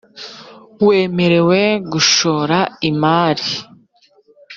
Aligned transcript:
mwemerew 0.81 1.53
gushora 1.91 2.59
imari. 2.89 3.49